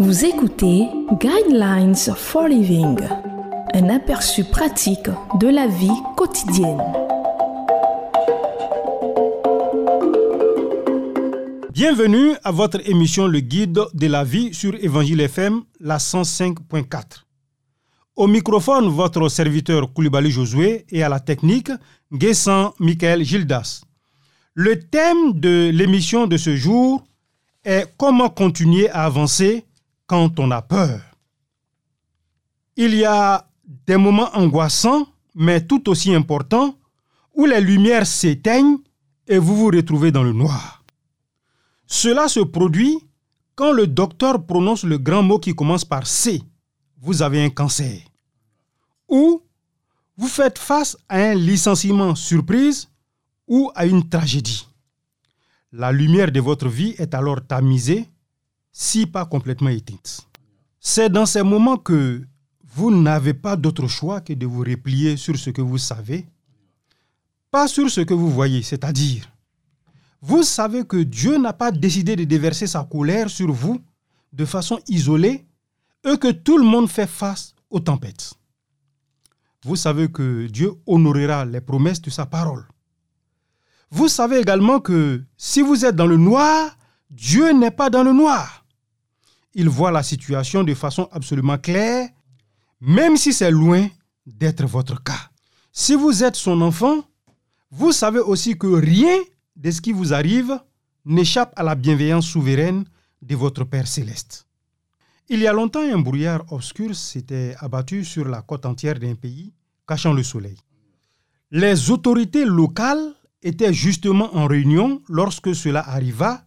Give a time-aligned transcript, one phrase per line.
[0.00, 0.86] Vous écoutez
[1.20, 3.00] Guidelines for Living,
[3.74, 5.08] un aperçu pratique
[5.40, 6.80] de la vie quotidienne.
[11.72, 17.24] Bienvenue à votre émission Le Guide de la vie sur Évangile FM, la 105.4.
[18.14, 21.72] Au microphone, votre serviteur Koulibaly Josué et à la technique,
[22.12, 23.82] Guessan Michael Gildas.
[24.54, 27.02] Le thème de l'émission de ce jour
[27.64, 29.64] est comment continuer à avancer
[30.08, 31.00] quand on a peur.
[32.76, 33.46] Il y a
[33.86, 36.74] des moments angoissants, mais tout aussi importants,
[37.34, 38.78] où les lumières s'éteignent
[39.28, 40.82] et vous vous retrouvez dans le noir.
[41.86, 42.98] Cela se produit
[43.54, 46.42] quand le docteur prononce le grand mot qui commence par C.
[47.00, 48.00] Vous avez un cancer.
[49.08, 49.42] Ou
[50.16, 52.88] vous faites face à un licenciement surprise
[53.46, 54.66] ou à une tragédie.
[55.72, 58.08] La lumière de votre vie est alors tamisée
[58.80, 60.20] si pas complètement éteinte.
[60.78, 62.22] C'est dans ces moments que
[62.62, 66.28] vous n'avez pas d'autre choix que de vous replier sur ce que vous savez,
[67.50, 69.28] pas sur ce que vous voyez, c'est-à-dire,
[70.22, 73.80] vous savez que Dieu n'a pas décidé de déverser sa colère sur vous
[74.32, 75.44] de façon isolée
[76.04, 78.34] et que tout le monde fait face aux tempêtes.
[79.64, 82.64] Vous savez que Dieu honorera les promesses de sa parole.
[83.90, 86.76] Vous savez également que si vous êtes dans le noir,
[87.10, 88.57] Dieu n'est pas dans le noir
[89.54, 92.08] il voit la situation de façon absolument claire,
[92.80, 93.88] même si c'est loin
[94.26, 95.30] d'être votre cas.
[95.72, 97.04] Si vous êtes son enfant,
[97.70, 99.16] vous savez aussi que rien
[99.56, 100.58] de ce qui vous arrive
[101.04, 102.84] n'échappe à la bienveillance souveraine
[103.22, 104.46] de votre Père céleste.
[105.28, 109.52] Il y a longtemps, un brouillard obscur s'était abattu sur la côte entière d'un pays,
[109.86, 110.56] cachant le soleil.
[111.50, 116.44] Les autorités locales étaient justement en réunion lorsque cela arriva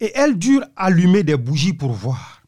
[0.00, 2.42] et elles durent allumer des bougies pour voir.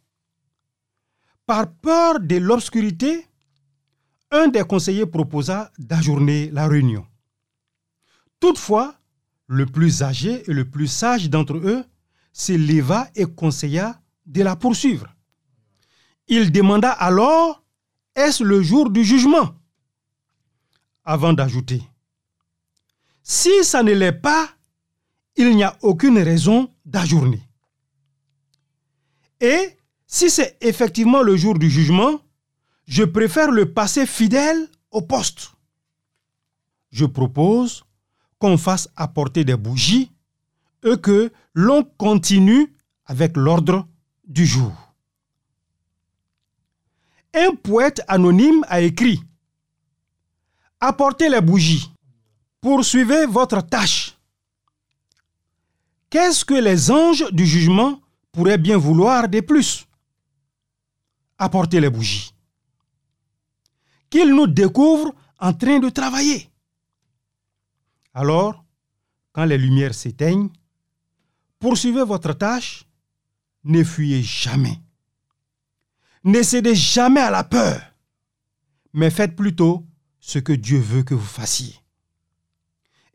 [1.46, 3.26] Par peur de l'obscurité,
[4.30, 7.06] un des conseillers proposa d'ajourner la réunion.
[8.40, 8.94] Toutefois,
[9.46, 11.84] le plus âgé et le plus sage d'entre eux
[12.32, 15.06] s'éleva et conseilla de la poursuivre.
[16.28, 17.64] Il demanda alors,
[18.14, 19.54] est-ce le jour du jugement?
[21.04, 21.82] Avant d'ajouter,
[23.22, 24.50] si ça ne l'est pas,
[25.36, 27.47] il n'y a aucune raison d'ajourner.
[29.40, 29.76] Et
[30.06, 32.20] si c'est effectivement le jour du jugement,
[32.86, 35.52] je préfère le passer fidèle au poste.
[36.90, 37.84] Je propose
[38.38, 40.10] qu'on fasse apporter des bougies
[40.82, 42.72] et que l'on continue
[43.04, 43.86] avec l'ordre
[44.26, 44.72] du jour.
[47.34, 49.20] Un poète anonyme a écrit
[50.80, 51.92] Apportez les bougies,
[52.60, 54.16] poursuivez votre tâche
[56.10, 58.00] Qu'est-ce que les anges du jugement
[58.38, 59.84] pourraient bien vouloir de plus
[61.38, 62.32] Apporter les bougies.
[64.10, 66.48] Qu'ils nous découvrent en train de travailler.
[68.14, 68.64] Alors,
[69.32, 70.50] quand les lumières s'éteignent,
[71.58, 72.84] poursuivez votre tâche,
[73.64, 74.78] ne fuyez jamais.
[76.22, 77.80] Ne cédez jamais à la peur,
[78.92, 79.84] mais faites plutôt
[80.20, 81.74] ce que Dieu veut que vous fassiez.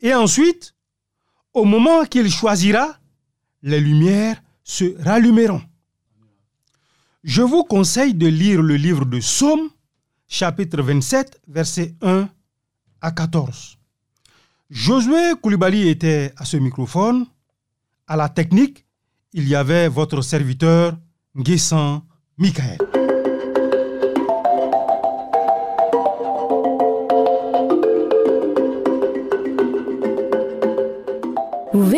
[0.02, 0.76] Et ensuite,
[1.54, 3.00] au moment qu'il choisira,
[3.62, 5.62] les lumières se rallumeront.
[7.24, 9.70] Je vous conseille de lire le livre de Psaume,
[10.28, 12.28] chapitre 27, versets 1
[13.02, 13.78] à 14.
[14.70, 17.26] Josué Koulibaly était à ce microphone.
[18.08, 18.86] À la technique,
[19.32, 20.98] il y avait votre serviteur
[21.36, 22.04] Nguessan
[22.38, 22.93] Michael.